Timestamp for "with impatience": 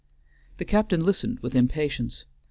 1.41-2.25